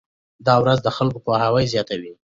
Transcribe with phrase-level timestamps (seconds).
[0.47, 2.13] دا ورځ د خلکو پوهاوی زیاتوي.